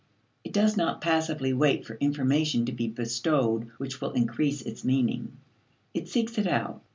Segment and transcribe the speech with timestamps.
[0.43, 5.33] It does not passively wait for information to be bestowed which will increase its meaning;
[5.93, 6.81] it seeks it out.